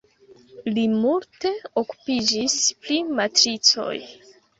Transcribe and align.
Li 0.77 0.85
multe 0.93 1.51
okupiĝis 1.81 2.55
pri 2.87 2.97
matricoj. 3.21 3.93